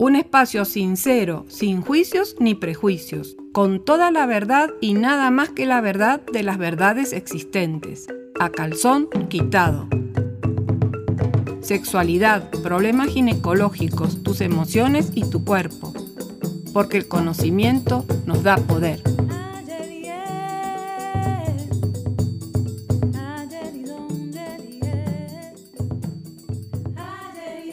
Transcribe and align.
Un 0.00 0.14
espacio 0.14 0.64
sincero, 0.64 1.44
sin 1.48 1.82
juicios 1.82 2.36
ni 2.38 2.54
prejuicios, 2.54 3.34
con 3.52 3.84
toda 3.84 4.12
la 4.12 4.26
verdad 4.26 4.70
y 4.80 4.94
nada 4.94 5.32
más 5.32 5.48
que 5.48 5.66
la 5.66 5.80
verdad 5.80 6.20
de 6.32 6.44
las 6.44 6.56
verdades 6.56 7.12
existentes. 7.12 8.06
A 8.38 8.50
calzón 8.50 9.08
quitado. 9.28 9.88
Sexualidad, 11.62 12.48
problemas 12.62 13.08
ginecológicos, 13.08 14.22
tus 14.22 14.40
emociones 14.40 15.10
y 15.16 15.28
tu 15.28 15.44
cuerpo. 15.44 15.92
Porque 16.72 16.96
el 16.96 17.08
conocimiento 17.08 18.04
nos 18.24 18.44
da 18.44 18.56
poder. 18.56 19.02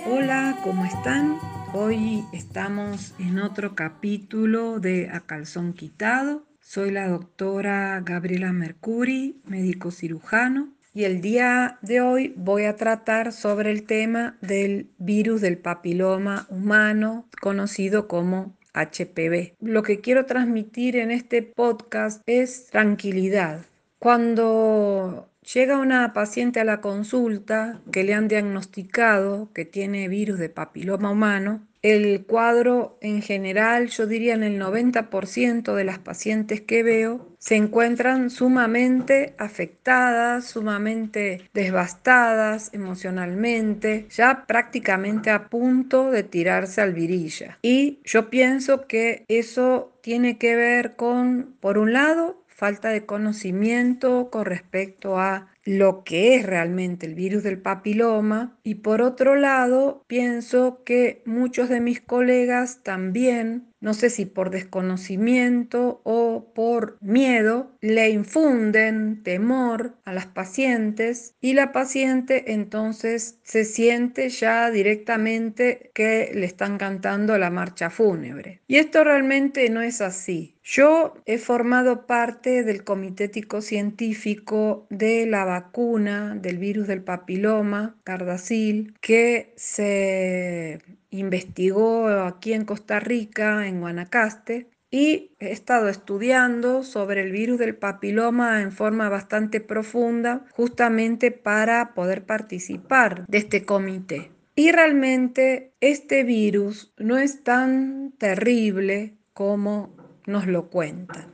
Hola, 0.07 0.57
¿cómo 0.63 0.85
están? 0.85 1.54
Hoy 1.77 2.23
estamos 2.31 3.13
en 3.19 3.37
otro 3.37 3.75
capítulo 3.75 4.79
de 4.79 5.09
A 5.11 5.19
Calzón 5.19 5.73
Quitado. 5.73 6.45
Soy 6.61 6.89
la 6.89 7.09
doctora 7.09 7.99
Gabriela 7.99 8.53
Mercuri, 8.53 9.41
médico 9.43 9.91
cirujano, 9.91 10.69
y 10.93 11.03
el 11.03 11.19
día 11.19 11.77
de 11.81 11.99
hoy 11.99 12.33
voy 12.37 12.63
a 12.63 12.77
tratar 12.77 13.33
sobre 13.33 13.71
el 13.71 13.83
tema 13.83 14.37
del 14.39 14.89
virus 14.99 15.41
del 15.41 15.57
papiloma 15.57 16.47
humano, 16.49 17.27
conocido 17.41 18.07
como 18.07 18.55
HPV. 18.73 19.55
Lo 19.59 19.83
que 19.83 19.99
quiero 19.99 20.25
transmitir 20.25 20.95
en 20.95 21.11
este 21.11 21.41
podcast 21.41 22.21
es 22.25 22.67
tranquilidad. 22.67 23.65
Cuando 23.99 25.27
Llega 25.53 25.77
una 25.77 26.11
paciente 26.11 26.59
a 26.59 26.63
la 26.63 26.81
consulta 26.81 27.79
que 27.91 28.03
le 28.03 28.15
han 28.15 28.27
diagnosticado 28.27 29.51
que 29.53 29.63
tiene 29.63 30.07
virus 30.07 30.39
de 30.39 30.49
papiloma 30.49 31.11
humano. 31.11 31.67
El 31.85 32.25
cuadro 32.25 32.97
en 32.99 33.21
general, 33.21 33.89
yo 33.89 34.07
diría 34.07 34.33
en 34.33 34.41
el 34.41 34.59
90% 34.59 35.75
de 35.75 35.83
las 35.83 35.99
pacientes 35.99 36.59
que 36.61 36.81
veo, 36.81 37.35
se 37.37 37.57
encuentran 37.57 38.31
sumamente 38.31 39.35
afectadas, 39.37 40.45
sumamente 40.45 41.47
devastadas 41.53 42.73
emocionalmente, 42.73 44.07
ya 44.09 44.47
prácticamente 44.47 45.29
a 45.29 45.47
punto 45.47 46.09
de 46.09 46.23
tirarse 46.23 46.81
al 46.81 46.95
virilla. 46.95 47.59
Y 47.61 47.99
yo 48.03 48.31
pienso 48.31 48.87
que 48.87 49.23
eso 49.27 49.93
tiene 50.01 50.39
que 50.39 50.55
ver 50.55 50.95
con, 50.95 51.55
por 51.59 51.77
un 51.77 51.93
lado, 51.93 52.43
falta 52.47 52.89
de 52.89 53.05
conocimiento 53.05 54.31
con 54.31 54.45
respecto 54.45 55.19
a 55.19 55.53
lo 55.65 56.03
que 56.03 56.35
es 56.35 56.45
realmente 56.45 57.07
el 57.07 57.15
virus 57.15 57.43
del 57.43 57.59
papiloma 57.59 58.57
y 58.63 58.75
por 58.75 59.01
otro 59.01 59.35
lado 59.35 60.05
pienso 60.07 60.83
que 60.85 61.23
muchos 61.25 61.69
de 61.69 61.81
mis 61.81 61.99
colegas 61.99 62.83
también 62.83 63.73
no 63.85 63.93
sé 63.93 64.09
si 64.09 64.25
por 64.25 64.49
desconocimiento 64.49 66.01
o 66.03 66.51
por 66.55 66.97
miedo, 67.01 67.71
le 67.81 68.09
infunden 68.09 69.21
temor 69.21 69.93
a 70.05 70.11
las 70.11 70.25
pacientes 70.25 71.35
y 71.39 71.53
la 71.53 71.71
paciente 71.71 72.53
entonces 72.53 73.37
se 73.43 73.63
siente 73.63 74.29
ya 74.29 74.71
directamente 74.71 75.91
que 75.93 76.31
le 76.33 76.47
están 76.47 76.79
cantando 76.79 77.37
la 77.37 77.51
marcha 77.51 77.91
fúnebre. 77.91 78.59
Y 78.67 78.77
esto 78.77 79.03
realmente 79.03 79.69
no 79.69 79.83
es 79.83 80.01
así. 80.01 80.55
Yo 80.63 81.13
he 81.27 81.37
formado 81.37 82.07
parte 82.07 82.63
del 82.63 82.83
Comité 82.83 83.25
Ético 83.25 83.61
Científico 83.61 84.87
de 84.89 85.27
la 85.27 85.45
vacuna 85.55 86.35
del 86.35 86.57
virus 86.57 86.85
del 86.87 87.01
papiloma, 87.01 87.95
Cardacil, 88.03 88.93
que 88.99 89.53
se 89.55 90.79
investigó 91.11 92.09
aquí 92.09 92.51
en 92.51 92.65
Costa 92.65 92.99
Rica, 92.99 93.67
en 93.67 93.79
Guanacaste, 93.79 94.69
y 94.91 95.31
he 95.39 95.51
estado 95.51 95.87
estudiando 95.87 96.83
sobre 96.83 97.21
el 97.21 97.31
virus 97.31 97.57
del 97.57 97.75
papiloma 97.75 98.61
en 98.61 98.71
forma 98.71 99.07
bastante 99.07 99.61
profunda, 99.61 100.45
justamente 100.51 101.31
para 101.31 101.93
poder 101.93 102.25
participar 102.25 103.25
de 103.27 103.37
este 103.37 103.63
comité. 103.63 104.31
Y 104.55 104.71
realmente 104.71 105.73
este 105.79 106.23
virus 106.23 106.93
no 106.97 107.17
es 107.17 107.43
tan 107.43 108.13
terrible 108.17 109.15
como 109.33 109.95
nos 110.25 110.47
lo 110.47 110.69
cuentan. 110.69 111.27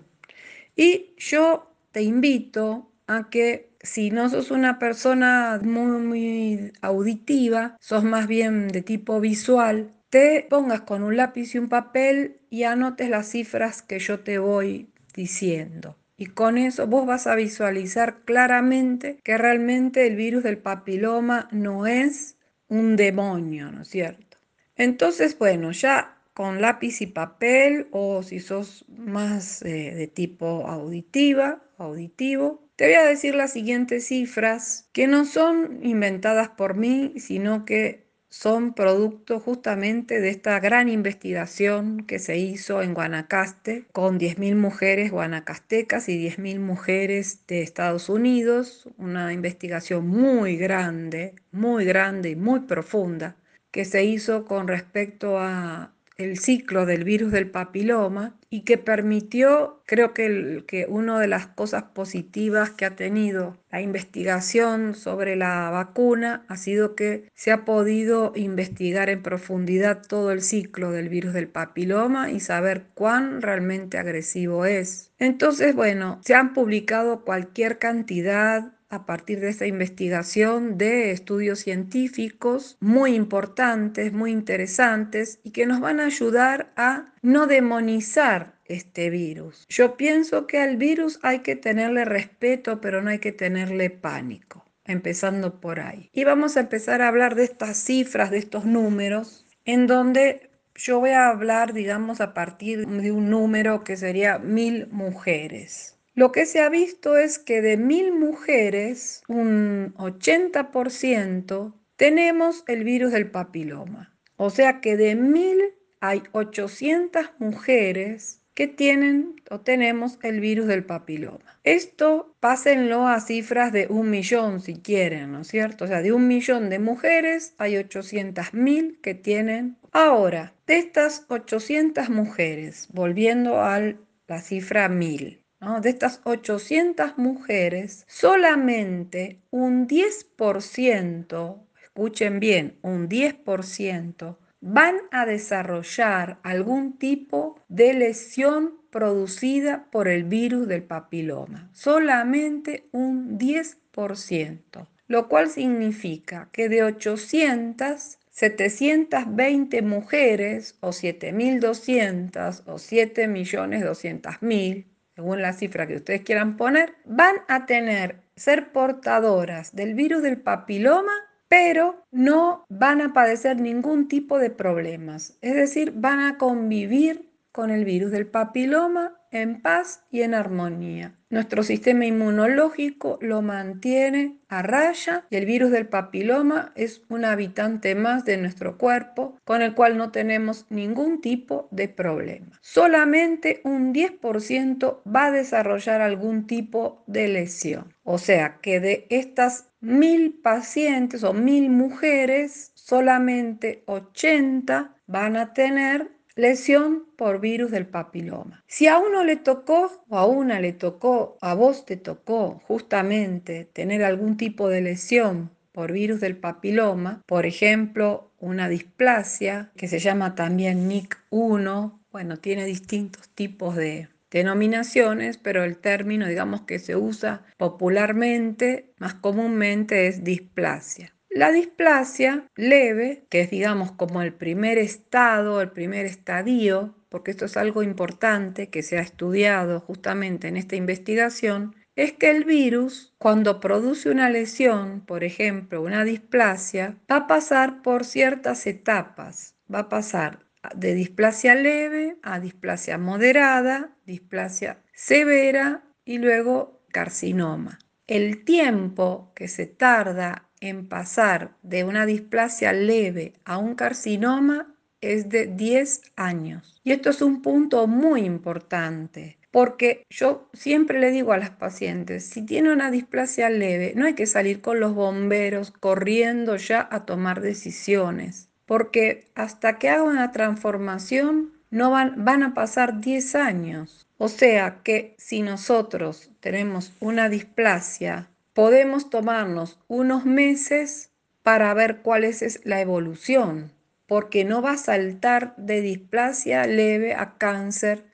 Y 0.75 1.13
yo 1.17 1.71
te 1.91 2.01
invito 2.03 2.91
a 3.07 3.29
que 3.29 3.70
si 3.83 4.11
no 4.11 4.29
sos 4.29 4.51
una 4.51 4.79
persona 4.79 5.59
muy, 5.63 6.71
auditiva, 6.81 7.77
sos 7.79 8.03
más 8.03 8.27
bien 8.27 8.67
de 8.67 8.81
tipo 8.81 9.19
visual, 9.19 9.91
te 10.09 10.45
pongas 10.49 10.81
con 10.81 11.03
un 11.03 11.17
lápiz 11.17 11.55
y 11.55 11.57
un 11.57 11.69
papel 11.69 12.41
y 12.49 12.63
anotes 12.63 13.09
las 13.09 13.29
cifras 13.29 13.81
que 13.81 13.99
yo 13.99 14.19
te 14.19 14.39
voy 14.39 14.89
diciendo. 15.15 15.97
Y 16.17 16.27
con 16.27 16.57
eso 16.57 16.85
vos 16.85 17.07
vas 17.07 17.25
a 17.25 17.35
visualizar 17.35 18.21
claramente 18.25 19.19
que 19.23 19.37
realmente 19.37 20.05
el 20.05 20.15
virus 20.15 20.43
del 20.43 20.57
papiloma 20.57 21.47
no 21.51 21.87
es 21.87 22.37
un 22.67 22.95
demonio, 22.95 23.71
¿no 23.71 23.81
es 23.81 23.87
cierto? 23.87 24.37
Entonces, 24.75 25.37
bueno, 25.37 25.71
ya 25.71 26.17
con 26.33 26.61
lápiz 26.61 27.01
y 27.01 27.07
papel 27.07 27.87
o 27.91 28.23
si 28.23 28.39
sos 28.39 28.85
más 28.87 29.61
eh, 29.63 29.93
de 29.95 30.07
tipo 30.07 30.67
auditiva, 30.67 31.61
auditivo, 31.77 32.69
te 32.81 32.87
voy 32.87 32.95
a 32.95 33.03
decir 33.03 33.35
las 33.35 33.53
siguientes 33.53 34.07
cifras 34.07 34.89
que 34.91 35.05
no 35.05 35.25
son 35.25 35.81
inventadas 35.83 36.49
por 36.49 36.75
mí, 36.75 37.13
sino 37.17 37.63
que 37.63 38.07
son 38.27 38.73
producto 38.73 39.39
justamente 39.39 40.19
de 40.19 40.29
esta 40.29 40.59
gran 40.59 40.89
investigación 40.89 42.07
que 42.07 42.17
se 42.17 42.39
hizo 42.39 42.81
en 42.81 42.95
Guanacaste 42.95 43.85
con 43.91 44.19
10.000 44.19 44.55
mujeres 44.55 45.11
guanacastecas 45.11 46.09
y 46.09 46.27
10.000 46.27 46.59
mujeres 46.59 47.45
de 47.45 47.61
Estados 47.61 48.09
Unidos, 48.09 48.89
una 48.97 49.31
investigación 49.31 50.07
muy 50.07 50.57
grande, 50.57 51.35
muy 51.51 51.85
grande 51.85 52.31
y 52.31 52.35
muy 52.35 52.61
profunda 52.61 53.35
que 53.69 53.85
se 53.85 54.05
hizo 54.05 54.43
con 54.45 54.67
respecto 54.67 55.37
a 55.37 55.93
el 56.23 56.37
ciclo 56.37 56.85
del 56.85 57.03
virus 57.03 57.31
del 57.31 57.49
papiloma 57.49 58.35
y 58.49 58.61
que 58.61 58.77
permitió, 58.77 59.81
creo 59.85 60.13
que, 60.13 60.63
que 60.67 60.85
una 60.87 61.19
de 61.19 61.27
las 61.27 61.47
cosas 61.47 61.83
positivas 61.83 62.69
que 62.71 62.85
ha 62.85 62.95
tenido 62.95 63.57
la 63.71 63.81
investigación 63.81 64.93
sobre 64.93 65.35
la 65.35 65.69
vacuna 65.69 66.43
ha 66.49 66.57
sido 66.57 66.95
que 66.95 67.29
se 67.33 67.51
ha 67.51 67.63
podido 67.63 68.33
investigar 68.35 69.09
en 69.09 69.23
profundidad 69.23 70.01
todo 70.05 70.31
el 70.31 70.41
ciclo 70.41 70.91
del 70.91 71.07
virus 71.07 71.33
del 71.33 71.47
papiloma 71.47 72.29
y 72.31 72.41
saber 72.41 72.87
cuán 72.93 73.41
realmente 73.41 73.97
agresivo 73.97 74.65
es. 74.65 75.11
Entonces, 75.17 75.75
bueno, 75.75 76.19
se 76.23 76.35
han 76.35 76.53
publicado 76.53 77.23
cualquier 77.23 77.77
cantidad 77.77 78.73
a 78.91 79.05
partir 79.05 79.39
de 79.39 79.49
esta 79.49 79.65
investigación 79.65 80.77
de 80.77 81.11
estudios 81.11 81.59
científicos 81.59 82.77
muy 82.81 83.15
importantes, 83.15 84.11
muy 84.11 84.31
interesantes 84.31 85.39
y 85.43 85.51
que 85.51 85.65
nos 85.65 85.79
van 85.79 85.99
a 85.99 86.05
ayudar 86.05 86.71
a 86.75 87.13
no 87.21 87.47
demonizar 87.47 88.59
este 88.65 89.09
virus. 89.09 89.65
Yo 89.69 89.95
pienso 89.97 90.45
que 90.45 90.59
al 90.59 90.77
virus 90.77 91.19
hay 91.23 91.39
que 91.39 91.55
tenerle 91.55 92.05
respeto, 92.05 92.81
pero 92.81 93.01
no 93.01 93.09
hay 93.09 93.19
que 93.19 93.31
tenerle 93.31 93.89
pánico, 93.89 94.65
empezando 94.85 95.61
por 95.61 95.79
ahí. 95.79 96.09
Y 96.13 96.25
vamos 96.25 96.57
a 96.57 96.61
empezar 96.61 97.01
a 97.01 97.07
hablar 97.07 97.35
de 97.35 97.45
estas 97.45 97.77
cifras, 97.77 98.29
de 98.29 98.39
estos 98.39 98.65
números, 98.65 99.45
en 99.65 99.87
donde 99.87 100.49
yo 100.75 100.99
voy 100.99 101.11
a 101.11 101.29
hablar, 101.29 101.73
digamos, 101.73 102.21
a 102.21 102.33
partir 102.33 102.87
de 102.87 103.11
un 103.11 103.29
número 103.29 103.83
que 103.83 103.95
sería 103.97 104.39
mil 104.39 104.87
mujeres. 104.87 105.97
Lo 106.13 106.31
que 106.31 106.45
se 106.45 106.59
ha 106.59 106.69
visto 106.69 107.15
es 107.15 107.39
que 107.39 107.61
de 107.61 107.77
mil 107.77 108.11
mujeres, 108.11 109.23
un 109.27 109.93
80% 109.95 111.73
tenemos 111.95 112.63
el 112.67 112.83
virus 112.83 113.13
del 113.13 113.31
papiloma. 113.31 114.13
O 114.35 114.49
sea 114.49 114.81
que 114.81 114.97
de 114.97 115.15
mil 115.15 115.57
hay 116.01 116.23
800 116.33 117.31
mujeres 117.39 118.41
que 118.53 118.67
tienen 118.67 119.35
o 119.49 119.61
tenemos 119.61 120.19
el 120.23 120.41
virus 120.41 120.67
del 120.67 120.83
papiloma. 120.83 121.59
Esto 121.63 122.35
pásenlo 122.39 123.07
a 123.07 123.21
cifras 123.21 123.71
de 123.71 123.87
un 123.87 124.09
millón 124.09 124.59
si 124.59 124.75
quieren, 124.75 125.31
¿no 125.31 125.41
es 125.41 125.47
cierto? 125.47 125.85
O 125.85 125.87
sea, 125.87 126.01
de 126.01 126.11
un 126.11 126.27
millón 126.27 126.69
de 126.69 126.79
mujeres 126.79 127.53
hay 127.57 127.77
800 127.77 128.53
mil 128.53 128.99
que 129.01 129.13
tienen. 129.13 129.77
Ahora, 129.91 130.53
de 130.67 130.77
estas 130.77 131.25
800 131.29 132.09
mujeres, 132.09 132.87
volviendo 132.91 133.61
a 133.61 133.79
la 134.27 134.41
cifra 134.41 134.89
mil, 134.89 135.40
de 135.81 135.89
estas 135.89 136.21
800 136.23 137.17
mujeres, 137.17 138.05
solamente 138.07 139.41
un 139.51 139.87
10%, 139.87 141.59
escuchen 141.83 142.39
bien, 142.39 142.77
un 142.81 143.07
10%, 143.07 144.37
van 144.59 144.95
a 145.11 145.25
desarrollar 145.25 146.39
algún 146.43 146.97
tipo 146.97 147.59
de 147.67 147.93
lesión 147.93 148.79
producida 148.89 149.87
por 149.91 150.07
el 150.07 150.23
virus 150.23 150.67
del 150.67 150.83
papiloma. 150.83 151.69
Solamente 151.73 152.87
un 152.91 153.37
10%, 153.37 154.87
lo 155.07 155.29
cual 155.29 155.49
significa 155.49 156.49
que 156.51 156.69
de 156.69 156.83
800 156.83 158.17
720 158.31 159.81
mujeres 159.81 160.77
o 160.79 160.89
7.200 160.89 162.63
o 162.65 162.75
7.200.000, 162.75 164.85
según 165.15 165.41
la 165.41 165.53
cifra 165.53 165.87
que 165.87 165.95
ustedes 165.95 166.21
quieran 166.21 166.57
poner, 166.57 166.95
van 167.05 167.37
a 167.47 167.65
tener 167.65 168.21
ser 168.35 168.71
portadoras 168.71 169.75
del 169.75 169.93
virus 169.93 170.21
del 170.21 170.39
papiloma, 170.39 171.13
pero 171.47 172.05
no 172.11 172.65
van 172.69 173.01
a 173.01 173.13
padecer 173.13 173.59
ningún 173.59 174.07
tipo 174.07 174.39
de 174.39 174.49
problemas. 174.49 175.37
Es 175.41 175.55
decir, 175.55 175.93
van 175.95 176.19
a 176.19 176.37
convivir 176.37 177.30
con 177.51 177.69
el 177.69 177.85
virus 177.85 178.11
del 178.11 178.27
papiloma 178.27 179.17
en 179.31 179.61
paz 179.61 180.03
y 180.11 180.21
en 180.21 180.33
armonía. 180.33 181.15
Nuestro 181.29 181.63
sistema 181.63 182.05
inmunológico 182.05 183.17
lo 183.21 183.41
mantiene 183.41 184.39
a 184.49 184.61
raya 184.61 185.25
y 185.29 185.37
el 185.37 185.45
virus 185.45 185.71
del 185.71 185.87
papiloma 185.87 186.73
es 186.75 187.03
un 187.07 187.23
habitante 187.23 187.95
más 187.95 188.25
de 188.25 188.35
nuestro 188.35 188.77
cuerpo 188.77 189.37
con 189.45 189.61
el 189.61 189.73
cual 189.73 189.97
no 189.97 190.11
tenemos 190.11 190.65
ningún 190.69 191.21
tipo 191.21 191.69
de 191.71 191.87
problema. 191.87 192.59
Solamente 192.61 193.61
un 193.63 193.93
10% 193.93 195.01
va 195.03 195.27
a 195.27 195.31
desarrollar 195.31 196.01
algún 196.01 196.45
tipo 196.47 197.03
de 197.07 197.29
lesión. 197.29 197.95
O 198.03 198.17
sea 198.17 198.57
que 198.61 198.81
de 198.81 199.07
estas 199.09 199.69
mil 199.79 200.33
pacientes 200.43 201.23
o 201.23 201.33
mil 201.33 201.69
mujeres, 201.69 202.73
solamente 202.75 203.83
80 203.87 204.95
van 205.07 205.37
a 205.37 205.53
tener 205.53 206.11
lesión 206.35 207.05
por 207.17 207.39
virus 207.39 207.71
del 207.71 207.87
papiloma. 207.87 208.63
Si 208.67 208.87
a 208.87 208.97
uno 208.97 209.23
le 209.23 209.35
tocó 209.35 210.03
o 210.09 210.17
a 210.17 210.25
una 210.25 210.59
le 210.59 210.73
tocó, 210.73 211.37
a 211.41 211.53
vos 211.53 211.85
te 211.85 211.97
tocó 211.97 212.61
justamente 212.67 213.65
tener 213.65 214.03
algún 214.03 214.37
tipo 214.37 214.69
de 214.69 214.81
lesión 214.81 215.51
por 215.71 215.91
virus 215.91 216.19
del 216.19 216.37
papiloma, 216.37 217.21
por 217.25 217.45
ejemplo, 217.45 218.31
una 218.39 218.67
displasia 218.67 219.71
que 219.77 219.87
se 219.87 219.99
llama 219.99 220.35
también 220.35 220.89
NIC1, 220.89 221.99
bueno, 222.11 222.37
tiene 222.37 222.65
distintos 222.65 223.29
tipos 223.29 223.75
de 223.75 224.09
denominaciones, 224.31 225.37
pero 225.37 225.63
el 225.63 225.77
término, 225.77 226.27
digamos 226.27 226.61
que 226.61 226.79
se 226.79 226.95
usa 226.95 227.43
popularmente, 227.57 228.93
más 228.97 229.13
comúnmente 229.13 230.07
es 230.07 230.23
displasia. 230.23 231.13
La 231.33 231.49
displasia 231.49 232.45
leve, 232.57 233.25
que 233.29 233.39
es 233.39 233.49
digamos 233.49 233.93
como 233.93 234.21
el 234.21 234.33
primer 234.33 234.77
estado, 234.77 235.61
el 235.61 235.71
primer 235.71 236.05
estadio, 236.05 236.93
porque 237.07 237.31
esto 237.31 237.45
es 237.45 237.55
algo 237.55 237.83
importante 237.83 238.69
que 238.69 238.83
se 238.83 238.97
ha 238.97 239.01
estudiado 239.01 239.79
justamente 239.79 240.49
en 240.49 240.57
esta 240.57 240.75
investigación, 240.75 241.73
es 241.95 242.11
que 242.11 242.31
el 242.31 242.43
virus, 242.43 243.13
cuando 243.17 243.61
produce 243.61 244.09
una 244.09 244.29
lesión, 244.29 245.05
por 245.05 245.23
ejemplo, 245.23 245.81
una 245.81 246.03
displasia, 246.03 246.97
va 247.09 247.15
a 247.15 247.27
pasar 247.27 247.81
por 247.81 248.03
ciertas 248.03 248.67
etapas. 248.67 249.55
Va 249.73 249.79
a 249.79 249.89
pasar 249.89 250.45
de 250.75 250.93
displasia 250.93 251.55
leve 251.55 252.17
a 252.23 252.41
displasia 252.41 252.97
moderada, 252.97 253.95
displasia 254.05 254.83
severa 254.93 255.83
y 256.03 256.17
luego 256.17 256.81
carcinoma. 256.91 257.79
El 258.05 258.43
tiempo 258.43 259.31
que 259.33 259.47
se 259.47 259.65
tarda 259.65 260.49
en 260.61 260.87
pasar 260.87 261.51
de 261.63 261.83
una 261.83 262.05
displasia 262.05 262.71
leve 262.71 263.33
a 263.43 263.57
un 263.57 263.75
carcinoma 263.75 264.73
es 265.01 265.29
de 265.29 265.47
10 265.47 266.01
años. 266.15 266.79
Y 266.83 266.91
esto 266.91 267.09
es 267.09 267.21
un 267.21 267.41
punto 267.41 267.87
muy 267.87 268.21
importante, 268.21 269.37
porque 269.49 270.05
yo 270.09 270.47
siempre 270.53 270.99
le 270.99 271.11
digo 271.11 271.33
a 271.33 271.37
las 271.37 271.49
pacientes, 271.49 272.25
si 272.25 272.45
tiene 272.45 272.71
una 272.71 272.91
displasia 272.91 273.49
leve, 273.49 273.93
no 273.95 274.05
hay 274.05 274.13
que 274.13 274.27
salir 274.27 274.61
con 274.61 274.79
los 274.79 274.93
bomberos 274.93 275.71
corriendo 275.71 276.55
ya 276.55 276.87
a 276.89 277.05
tomar 277.05 277.41
decisiones, 277.41 278.49
porque 278.65 279.29
hasta 279.35 279.79
que 279.79 279.89
haga 279.89 280.03
una 280.03 280.31
transformación 280.31 281.51
no 281.71 281.89
van, 281.89 282.23
van 282.23 282.43
a 282.43 282.53
pasar 282.53 283.01
10 283.01 283.35
años. 283.35 284.05
O 284.17 284.27
sea 284.27 284.81
que 284.83 285.15
si 285.17 285.41
nosotros 285.41 286.29
tenemos 286.41 286.93
una 286.99 287.27
displasia 287.27 288.29
podemos 288.53 289.09
tomarnos 289.09 289.79
unos 289.87 290.25
meses 290.25 291.11
para 291.43 291.73
ver 291.73 292.01
cuál 292.01 292.23
es 292.23 292.61
la 292.65 292.81
evolución, 292.81 293.71
porque 294.05 294.43
no 294.43 294.61
va 294.61 294.73
a 294.73 294.77
saltar 294.77 295.55
de 295.57 295.81
displasia 295.81 296.65
leve 296.65 297.13
a 297.15 297.37
cáncer 297.37 298.05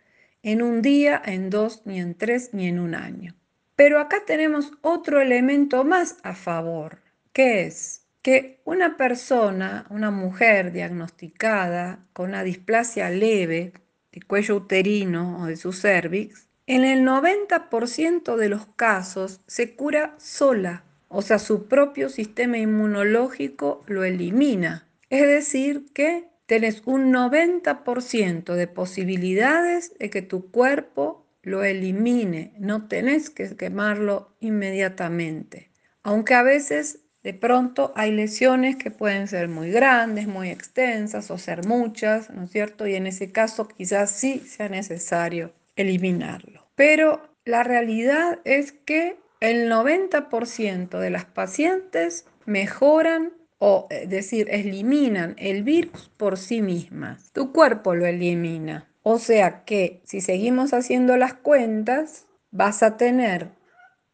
en 0.43 0.61
un 0.61 0.81
día, 0.81 1.21
en 1.25 1.49
dos, 1.49 1.81
ni 1.85 1.99
en 1.99 2.15
tres, 2.15 2.53
ni 2.53 2.67
en 2.67 2.79
un 2.79 2.95
año. 2.95 3.35
Pero 3.75 3.99
acá 3.99 4.23
tenemos 4.25 4.71
otro 4.81 5.21
elemento 5.21 5.83
más 5.83 6.17
a 6.23 6.33
favor, 6.33 7.01
que 7.33 7.65
es 7.65 8.07
que 8.21 8.61
una 8.65 8.97
persona, 8.97 9.85
una 9.89 10.11
mujer 10.11 10.71
diagnosticada 10.71 12.05
con 12.13 12.29
una 12.29 12.43
displasia 12.43 13.09
leve 13.09 13.73
de 14.11 14.21
cuello 14.21 14.55
uterino 14.55 15.41
o 15.41 15.45
de 15.45 15.55
su 15.57 15.73
cervix, 15.73 16.46
en 16.67 16.83
el 16.83 17.05
90% 17.05 18.35
de 18.35 18.49
los 18.49 18.67
casos 18.75 19.39
se 19.47 19.75
cura 19.75 20.15
sola, 20.17 20.83
o 21.07 21.21
sea, 21.21 21.39
su 21.39 21.67
propio 21.67 22.09
sistema 22.09 22.57
inmunológico 22.57 23.83
lo 23.87 24.03
elimina. 24.03 24.85
Es 25.09 25.25
decir, 25.25 25.85
que 25.93 26.27
tenés 26.45 26.81
un 26.85 27.13
90% 27.13 28.53
de 28.53 28.67
posibilidades 28.67 29.97
de 29.97 30.09
que 30.09 30.21
tu 30.21 30.51
cuerpo 30.51 31.25
lo 31.41 31.63
elimine, 31.63 32.53
no 32.59 32.89
tenés 32.89 33.29
que 33.29 33.55
quemarlo 33.55 34.35
inmediatamente. 34.41 35.71
Aunque 36.03 36.33
a 36.33 36.43
veces 36.43 36.99
de 37.23 37.33
pronto 37.33 37.93
hay 37.95 38.11
lesiones 38.11 38.75
que 38.75 38.91
pueden 38.91 39.29
ser 39.29 39.47
muy 39.47 39.71
grandes, 39.71 40.27
muy 40.27 40.49
extensas 40.49 41.31
o 41.31 41.37
ser 41.37 41.65
muchas, 41.65 42.29
¿no 42.29 42.43
es 42.43 42.51
cierto? 42.51 42.85
Y 42.85 42.95
en 42.95 43.07
ese 43.07 43.31
caso 43.31 43.69
quizás 43.69 44.11
sí 44.11 44.39
sea 44.39 44.67
necesario 44.67 45.53
eliminarlo. 45.77 46.67
Pero 46.75 47.21
la 47.45 47.63
realidad 47.63 48.39
es 48.43 48.73
que 48.73 49.17
el 49.39 49.71
90% 49.71 50.99
de 50.99 51.09
las 51.09 51.25
pacientes 51.25 52.25
mejoran 52.45 53.33
o 53.59 53.87
es 53.89 54.09
decir, 54.09 54.47
eliminan 54.51 55.35
el 55.37 55.63
virus 55.63 56.11
por 56.17 56.37
sí 56.37 56.61
mismas. 56.61 57.31
Tu 57.33 57.51
cuerpo 57.51 57.95
lo 57.95 58.05
elimina. 58.05 58.87
O 59.03 59.19
sea 59.19 59.63
que 59.63 60.01
si 60.03 60.21
seguimos 60.21 60.73
haciendo 60.73 61.17
las 61.17 61.33
cuentas, 61.33 62.27
vas 62.51 62.83
a 62.83 62.97
tener 62.97 63.49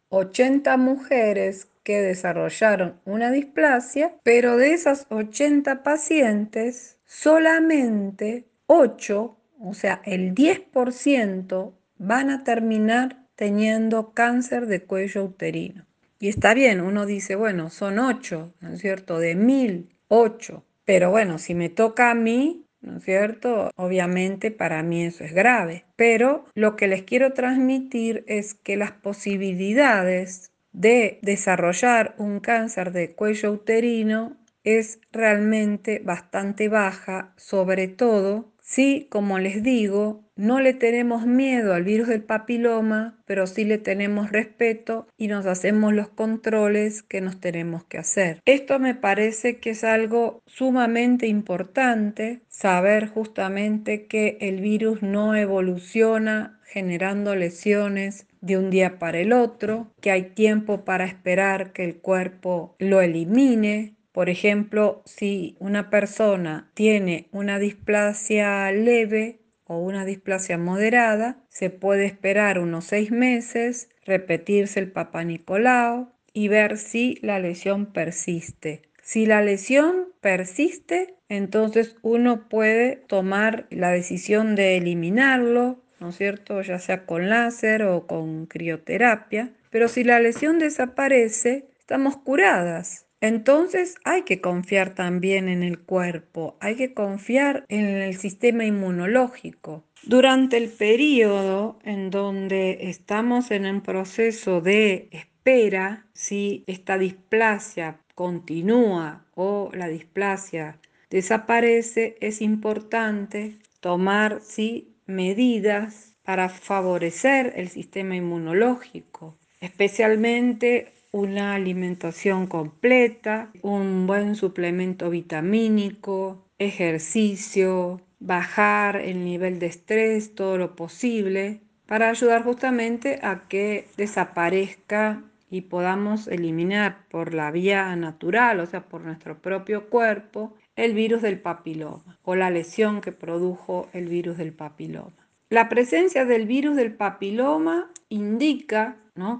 80 0.09 0.77
mujeres 0.77 1.67
que 1.83 2.01
desarrollaron 2.01 3.01
una 3.03 3.31
displasia, 3.31 4.15
pero 4.23 4.55
de 4.55 4.73
esas 4.73 5.05
80 5.09 5.83
pacientes, 5.83 6.97
solamente 7.05 8.45
8 8.67 9.35
o 9.63 9.73
sea, 9.73 10.01
el 10.03 10.35
10% 10.35 11.73
van 11.97 12.29
a 12.29 12.43
terminar 12.43 13.23
teniendo 13.35 14.13
cáncer 14.13 14.67
de 14.67 14.83
cuello 14.83 15.23
uterino. 15.23 15.85
Y 16.19 16.27
está 16.27 16.53
bien, 16.53 16.81
uno 16.81 17.05
dice, 17.05 17.35
bueno, 17.35 17.69
son 17.69 17.99
8, 17.99 18.53
¿no 18.59 18.73
es 18.73 18.81
cierto? 18.81 19.19
De 19.19 19.35
1000, 19.35 19.89
8. 20.09 20.63
Pero 20.85 21.11
bueno, 21.11 21.37
si 21.37 21.55
me 21.55 21.69
toca 21.69 22.11
a 22.11 22.13
mí, 22.13 22.65
¿no 22.81 22.97
es 22.97 23.03
cierto? 23.05 23.71
Obviamente 23.75 24.51
para 24.51 24.83
mí 24.83 25.05
eso 25.05 25.23
es 25.23 25.33
grave. 25.33 25.85
Pero 25.95 26.45
lo 26.55 26.75
que 26.75 26.87
les 26.87 27.03
quiero 27.03 27.33
transmitir 27.33 28.25
es 28.27 28.53
que 28.53 28.75
las 28.75 28.91
posibilidades 28.91 30.51
de 30.73 31.19
desarrollar 31.21 32.15
un 32.17 32.39
cáncer 32.41 32.91
de 32.91 33.13
cuello 33.13 33.51
uterino 33.51 34.35
es 34.63 34.99
realmente 35.11 35.99
bastante 35.99 36.67
baja, 36.69 37.33
sobre 37.37 37.87
todo 37.87 38.52
Sí, 38.73 39.05
como 39.11 39.37
les 39.37 39.61
digo, 39.61 40.23
no 40.35 40.59
le 40.59 40.73
tenemos 40.73 41.27
miedo 41.27 41.75
al 41.75 41.83
virus 41.83 42.07
del 42.07 42.23
papiloma, 42.23 43.21
pero 43.27 43.45
sí 43.45 43.65
le 43.65 43.77
tenemos 43.77 44.31
respeto 44.31 45.05
y 45.15 45.27
nos 45.27 45.45
hacemos 45.45 45.93
los 45.93 46.09
controles 46.09 47.03
que 47.03 47.21
nos 47.21 47.39
tenemos 47.39 47.83
que 47.83 47.99
hacer. 47.99 48.41
Esto 48.45 48.79
me 48.79 48.95
parece 48.95 49.59
que 49.59 49.69
es 49.69 49.83
algo 49.83 50.41
sumamente 50.47 51.27
importante, 51.27 52.41
saber 52.47 53.09
justamente 53.09 54.07
que 54.07 54.39
el 54.41 54.59
virus 54.59 55.03
no 55.03 55.35
evoluciona 55.35 56.59
generando 56.65 57.35
lesiones 57.35 58.25
de 58.41 58.57
un 58.57 58.71
día 58.71 58.97
para 58.97 59.19
el 59.19 59.33
otro, 59.33 59.93
que 60.01 60.09
hay 60.09 60.31
tiempo 60.31 60.83
para 60.83 61.05
esperar 61.05 61.73
que 61.73 61.83
el 61.83 61.97
cuerpo 61.97 62.75
lo 62.79 63.01
elimine, 63.01 63.93
por 64.13 64.29
ejemplo, 64.29 65.01
si 65.05 65.57
una 65.59 65.89
persona 65.89 66.69
tiene 66.75 67.27
una 67.31 67.57
displasia 67.57 68.71
leve 68.71 69.39
o 69.65 69.79
una 69.79 70.05
displasia 70.05 70.57
moderada, 70.59 71.43
se 71.49 71.71
puede 71.71 72.05
esperar 72.05 72.59
unos 72.59 72.85
seis 72.85 73.09
meses, 73.09 73.89
repetirse 74.05 74.79
el 74.79 74.91
Papa 74.91 75.23
Nicolau 75.23 76.11
y 76.31 76.47
ver 76.47 76.77
si 76.77 77.17
la 77.23 77.39
lesión 77.39 77.87
persiste. 77.87 78.83
Si 79.01 79.25
la 79.25 79.41
lesión 79.41 80.09
persiste, 80.21 81.15
entonces 81.27 81.95
uno 82.03 82.47
puede 82.47 82.97
tomar 83.07 83.65
la 83.71 83.89
decisión 83.89 84.53
de 84.53 84.77
eliminarlo, 84.77 85.81
¿no 85.99 86.09
es 86.09 86.17
cierto? 86.17 86.61
Ya 86.61 86.77
sea 86.77 87.07
con 87.07 87.29
láser 87.29 87.81
o 87.83 88.05
con 88.05 88.45
crioterapia. 88.45 89.53
Pero 89.71 89.87
si 89.87 90.03
la 90.03 90.19
lesión 90.19 90.59
desaparece, 90.59 91.67
estamos 91.79 92.15
curadas. 92.17 93.07
Entonces 93.23 93.95
hay 94.03 94.23
que 94.23 94.41
confiar 94.41 94.95
también 94.95 95.47
en 95.47 95.63
el 95.63 95.79
cuerpo, 95.79 96.57
hay 96.59 96.75
que 96.75 96.93
confiar 96.93 97.63
en 97.69 97.85
el 97.85 98.17
sistema 98.17 98.65
inmunológico. 98.65 99.85
Durante 100.03 100.57
el 100.57 100.67
periodo 100.67 101.79
en 101.85 102.09
donde 102.09 102.89
estamos 102.89 103.49
en 103.51 103.65
un 103.65 103.79
proceso 103.79 104.59
de 104.59 105.07
espera, 105.11 106.05
si 106.11 106.65
esta 106.67 106.97
displasia 106.97 107.97
continúa 108.13 109.23
o 109.35 109.71
la 109.73 109.87
displasia 109.87 110.77
desaparece, 111.09 112.17
es 112.19 112.41
importante 112.41 113.55
tomar 113.79 114.41
¿sí? 114.41 114.97
medidas 115.05 116.13
para 116.23 116.49
favorecer 116.49 117.53
el 117.55 117.69
sistema 117.69 118.17
inmunológico, 118.17 119.37
especialmente 119.61 120.91
una 121.13 121.53
alimentación 121.53 122.47
completa, 122.47 123.51
un 123.61 124.07
buen 124.07 124.35
suplemento 124.35 125.11
vitamínico, 125.11 126.43
ejercicio, 126.57 128.01
bajar 128.19 128.95
el 128.95 129.23
nivel 129.23 129.59
de 129.59 129.67
estrés 129.67 130.33
todo 130.33 130.57
lo 130.57 130.75
posible 130.75 131.61
para 131.85 132.09
ayudar 132.09 132.43
justamente 132.43 133.19
a 133.21 133.47
que 133.47 133.87
desaparezca 133.95 135.23
y 135.51 135.61
podamos 135.61 136.27
eliminar 136.27 137.05
por 137.09 137.35
la 137.35 137.51
vía 137.51 137.95
natural, 137.95 138.59
o 138.59 138.65
sea, 138.65 138.85
por 138.85 139.01
nuestro 139.01 139.37
propio 139.39 139.89
cuerpo, 139.89 140.55
el 140.75 140.95
virus 140.95 141.21
del 141.21 141.39
papiloma 141.39 142.17
o 142.23 142.35
la 142.35 142.49
lesión 142.49 143.01
que 143.01 143.11
produjo 143.11 143.87
el 143.93 144.07
virus 144.07 144.37
del 144.37 144.51
papiloma. 144.51 145.29
La 145.51 145.69
presencia 145.69 146.25
del 146.25 146.47
virus 146.47 146.75
del 146.75 146.95
papiloma 146.95 147.91
indica 148.09 148.97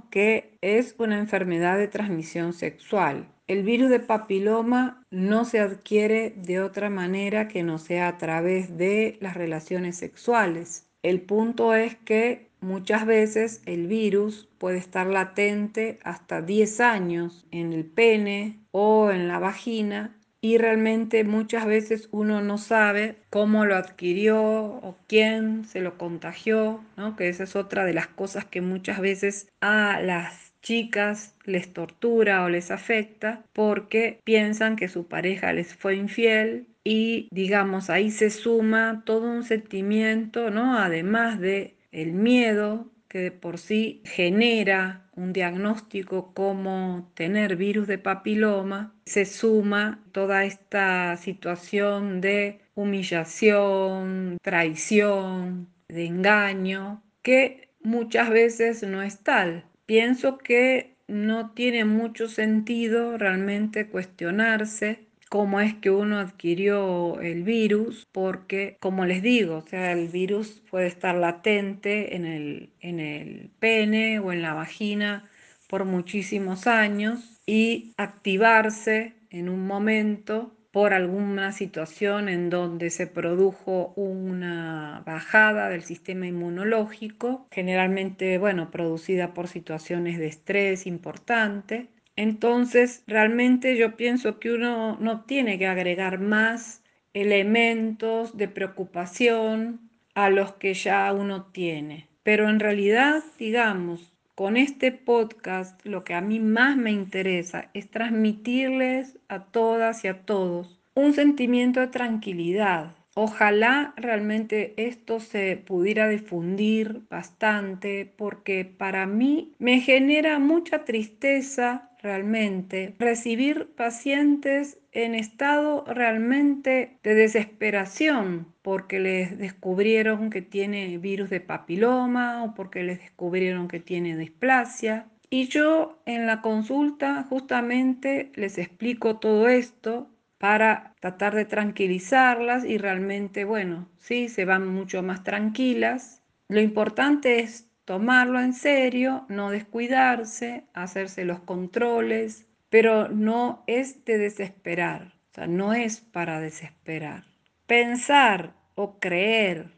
que 0.10 0.58
es 0.62 0.96
una 1.00 1.18
enfermedad 1.18 1.78
de 1.78 1.88
transmisión 1.88 2.54
sexual. 2.54 3.28
El 3.48 3.64
virus 3.64 3.90
de 3.90 4.00
papiloma 4.00 5.04
no 5.10 5.46
se 5.46 5.60
adquiere 5.60 6.34
de 6.38 6.62
otra 6.62 6.90
manera 6.90 7.48
que 7.48 7.64
no 7.64 7.78
sea 7.78 8.08
a 8.08 8.18
través 8.18 8.78
de 8.78 9.18
las 9.20 9.36
relaciones 9.36 9.98
sexuales. 9.98 10.88
El 11.02 11.22
punto 11.22 11.74
es 11.74 11.96
que 11.96 12.50
muchas 12.62 13.06
veces 13.06 13.62
el 13.66 13.88
virus 13.88 14.48
puede 14.58 14.78
estar 14.78 15.08
latente 15.08 16.00
hasta 16.04 16.42
10 16.42 16.80
años 16.80 17.46
en 17.52 17.74
el 17.74 17.86
pene 17.86 18.60
o 18.72 19.12
en 19.12 19.28
la 19.28 19.40
vagina 19.40 20.16
y 20.44 20.58
realmente 20.58 21.24
muchas 21.24 21.66
veces 21.66 22.10
uno 22.12 22.42
no 22.42 22.58
sabe 22.58 23.16
cómo 23.30 23.66
lo 23.66 23.78
adquirió 23.78 24.44
o 24.44 24.98
quién 25.08 25.64
se 25.64 25.80
lo 25.80 25.98
contagió, 25.98 26.84
¿no? 26.98 27.16
que 27.16 27.30
esa 27.30 27.46
es 27.46 27.56
otra 27.56 27.86
de 27.86 27.94
las 27.94 28.08
cosas 28.08 28.44
que 28.44 28.60
muchas 28.60 29.00
veces 29.00 29.48
a 29.62 30.02
las 30.02 30.54
chicas 30.62 31.38
les 31.46 31.72
tortura 31.72 32.44
o 32.44 32.50
les 32.50 32.72
afecta 32.72 33.46
porque 33.54 34.20
piensan 34.26 34.76
que 34.76 34.90
su 34.90 35.08
pareja 35.08 35.54
les 35.54 35.76
fue 35.76 35.96
infiel 35.96 36.68
y 36.84 37.30
digamos 37.32 37.90
ahí 37.90 38.12
se 38.12 38.30
suma 38.30 39.04
todo 39.06 39.32
un 39.32 39.44
sentimiento, 39.44 40.50
¿no? 40.50 40.78
Además 40.78 41.40
de 41.40 41.78
el 41.94 42.12
miedo 42.12 42.92
que 43.08 43.32
por 43.32 43.60
sí 43.60 44.02
genera 44.04 45.03
un 45.16 45.34
diagnóstico 45.34 46.34
como 46.34 47.12
tener 47.14 47.56
virus 47.56 47.88
de 47.88 47.98
papiloma, 47.98 48.94
se 49.06 49.26
suma 49.26 50.04
toda 50.12 50.46
esta 50.46 51.18
situación 51.18 52.22
de 52.22 52.62
humillación, 52.76 54.38
traición, 54.42 55.68
de 55.88 56.06
engaño, 56.06 57.04
que 57.22 57.70
muchas 57.82 58.30
veces 58.30 58.84
no 58.84 59.02
es 59.02 59.20
tal. 59.20 59.66
Pienso 59.86 60.38
que 60.38 60.96
no 61.08 61.52
tiene 61.52 61.86
mucho 61.86 62.28
sentido 62.28 63.18
realmente 63.18 63.88
cuestionarse 63.88 65.08
cómo 65.34 65.60
es 65.62 65.74
que 65.74 65.90
uno 65.90 66.20
adquirió 66.20 67.20
el 67.20 67.42
virus, 67.42 68.06
porque 68.12 68.78
como 68.80 69.04
les 69.08 69.24
digo, 69.24 69.58
o 69.58 69.68
sea, 69.68 69.92
el 69.92 70.08
virus 70.10 70.62
puede 70.70 70.86
estar 70.86 71.16
latente 71.16 72.16
en 72.16 72.26
el, 72.26 72.70
en 72.82 73.00
el 73.00 73.50
pene 73.58 74.20
o 74.20 74.32
en 74.32 74.44
la 74.44 74.54
vagina 74.54 75.28
por 75.68 75.86
muchísimos 75.86 76.68
años 76.68 77.42
y 77.48 77.94
activarse 77.98 79.16
en 79.32 79.50
un 79.50 79.66
momento 79.66 80.56
por 80.70 80.94
alguna 80.94 81.52
situación 81.52 82.30
en 82.30 82.52
donde 82.52 82.92
se 82.92 83.08
produjo 83.08 83.94
una 83.96 85.02
bajada 85.04 85.68
del 85.68 85.82
sistema 85.82 86.28
inmunológico, 86.28 87.48
generalmente, 87.50 88.38
bueno, 88.38 88.70
producida 88.70 89.34
por 89.34 89.48
situaciones 89.48 90.20
de 90.20 90.28
estrés 90.28 90.86
importante, 90.86 91.88
entonces, 92.16 93.04
realmente 93.08 93.76
yo 93.76 93.96
pienso 93.96 94.40
que 94.40 94.52
uno 94.52 94.98
no 95.00 95.22
tiene 95.22 95.58
que 95.58 95.68
agregar 95.68 96.20
más 96.20 96.84
elementos 97.14 98.38
de 98.38 98.48
preocupación 98.48 99.90
a 100.14 100.30
los 100.30 100.54
que 100.54 100.74
ya 100.74 101.12
uno 101.12 101.46
tiene. 101.52 102.08
Pero 102.24 102.50
en 102.50 102.60
realidad, 102.60 103.24
digamos, 103.40 104.14
con 104.36 104.58
este 104.58 104.92
podcast 104.92 105.84
lo 105.86 106.04
que 106.04 106.14
a 106.14 106.22
mí 106.22 106.40
más 106.40 106.78
me 106.78 106.92
interesa 106.92 107.70
es 107.74 107.90
transmitirles 107.90 109.18
a 109.28 109.46
todas 109.46 110.04
y 110.04 110.08
a 110.08 110.22
todos 110.22 110.80
un 110.96 111.14
sentimiento 111.14 111.80
de 111.80 111.88
tranquilidad, 111.88 112.96
Ojalá 113.16 113.94
realmente 113.96 114.74
esto 114.76 115.20
se 115.20 115.56
pudiera 115.56 116.10
difundir 116.10 117.04
bastante 117.12 118.12
porque 118.18 118.66
para 118.66 119.06
mí 119.06 119.54
me 119.60 119.82
genera 119.82 120.40
mucha 120.40 120.84
tristeza 120.84 121.92
realmente 122.04 122.94
recibir 123.00 123.74
pacientes 123.76 124.78
en 124.92 125.16
estado 125.16 125.86
realmente 125.88 127.00
de 127.02 127.16
desesperación 127.16 128.54
porque 128.62 129.00
les 129.00 129.38
descubrieron 129.38 130.30
que 130.30 130.42
tiene 130.42 130.98
virus 130.98 131.30
de 131.30 131.40
papiloma 131.40 132.44
o 132.44 132.54
porque 132.54 132.84
les 132.84 133.00
descubrieron 133.00 133.68
que 133.68 133.80
tiene 133.80 134.18
displasia. 134.18 135.08
Y 135.30 135.48
yo 135.48 136.02
en 136.06 136.28
la 136.28 136.42
consulta 136.42 137.24
justamente 137.24 138.32
les 138.36 138.58
explico 138.58 139.18
todo 139.18 139.48
esto 139.48 140.10
para 140.38 140.94
tratar 141.00 141.34
de 141.34 141.46
tranquilizarlas 141.46 142.66
y 142.66 142.78
realmente, 142.78 143.46
bueno, 143.46 143.88
sí, 143.98 144.28
se 144.28 144.44
van 144.46 144.68
mucho 144.68 145.02
más 145.02 145.24
tranquilas. 145.24 146.22
Lo 146.50 146.60
importante 146.60 147.40
es 147.40 147.70
tomarlo 147.86 148.40
en 148.40 148.54
serio, 148.54 149.26
no 149.30 149.50
descuidarse, 149.50 150.64
hacerse 150.74 151.26
los 151.26 151.40
controles, 151.40 152.48
pero 152.70 153.10
no 153.10 153.64
es 153.68 154.04
de 154.06 154.18
desesperar, 154.18 155.14
o 155.32 155.34
sea, 155.36 155.48
no 155.48 155.74
es 155.74 156.02
para 156.02 156.40
desesperar. 156.40 157.26
Pensar 157.68 158.54
o 158.76 159.00
creer 159.00 159.72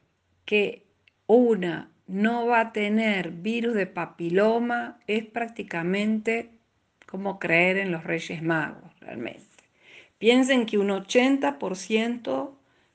que 0.45 0.85
una 1.27 1.91
no 2.07 2.45
va 2.45 2.59
a 2.59 2.71
tener 2.71 3.31
virus 3.31 3.73
de 3.73 3.87
papiloma 3.87 4.99
es 5.07 5.25
prácticamente 5.25 6.51
como 7.05 7.39
creer 7.39 7.77
en 7.77 7.91
los 7.91 8.03
Reyes 8.03 8.41
Magos, 8.43 8.91
realmente. 8.99 9.43
Piensen 10.17 10.65
que 10.65 10.77
un 10.77 10.89
80% 10.89 12.51